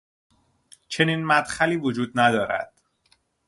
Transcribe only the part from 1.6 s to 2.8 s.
وجود ندارد